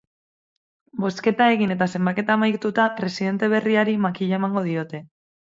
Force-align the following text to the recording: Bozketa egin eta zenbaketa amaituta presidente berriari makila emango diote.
Bozketa 1.03 1.49
egin 1.57 1.75
eta 1.75 1.87
zenbaketa 1.99 2.37
amaituta 2.37 2.87
presidente 3.03 3.51
berriari 3.55 3.97
makila 4.07 4.41
emango 4.43 4.69
diote. 4.73 5.05